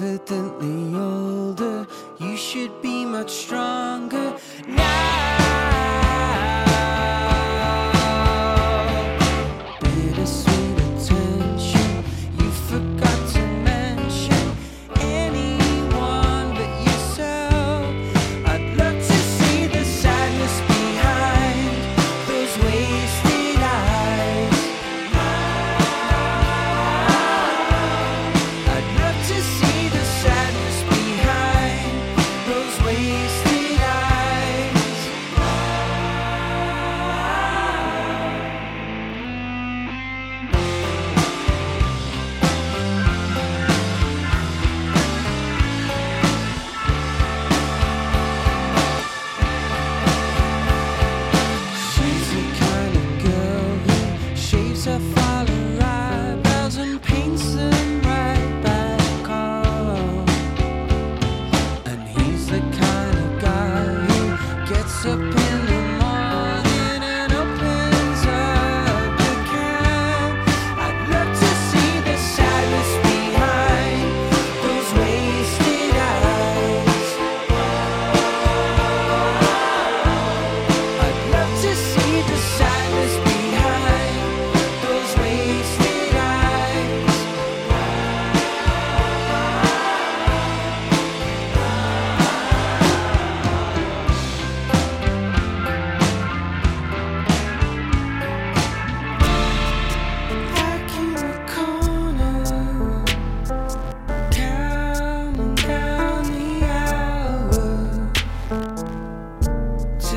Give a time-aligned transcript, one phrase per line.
[0.00, 1.86] evidently older.
[2.18, 4.37] You should be much stronger.